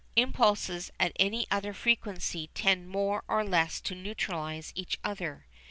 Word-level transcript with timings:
Impulses 0.15 0.89
at 0.99 1.11
any 1.19 1.45
other 1.51 1.75
frequency 1.75 2.49
tend 2.55 2.89
more 2.89 3.23
or 3.27 3.43
less 3.45 3.79
to 3.79 3.93
neutralise 3.93 4.71
each 4.75 4.97
other. 5.03 5.45